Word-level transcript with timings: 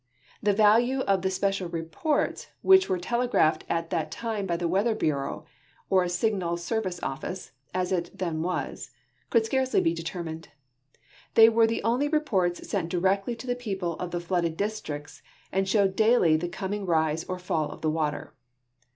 The 0.41 0.51
value 0.51 1.01
of 1.01 1.21
the 1.21 1.29
special 1.29 1.69
reports 1.69 2.47
wliich 2.65 2.89
were 2.89 2.97
telegraj^hed 2.97 3.61
at 3.69 3.91
that 3.91 4.09
time 4.09 4.47
b_y 4.47 4.57
the 4.57 4.67
Weather 4.67 4.95
Bureau 4.95 5.45
(or 5.91 6.07
Signal 6.07 6.57
Service 6.57 6.99
Office, 7.03 7.51
as 7.71 7.91
it 7.91 8.09
then 8.11 8.41
was) 8.41 8.89
could 9.29 9.45
scarce! 9.45 9.73
3' 9.73 9.83
he 9.83 9.93
determined. 9.93 10.47
The\" 11.35 11.49
were 11.49 11.67
the 11.67 11.83
onl\" 11.85 12.11
reports 12.11 12.67
sent 12.67 12.89
directly 12.89 13.35
to 13.35 13.45
the 13.45 13.53
i>eople 13.55 13.95
of 13.99 14.09
the 14.09 14.19
flooded 14.19 14.57
districts, 14.57 15.21
and 15.51 15.69
showed 15.69 15.95
daily 15.95 16.35
the 16.35 16.49
com 16.49 16.73
ing 16.73 16.87
rise 16.87 17.23
or 17.25 17.37
fall 17.37 17.69
of 17.69 17.81
the 17.81 17.91
water. 17.91 18.33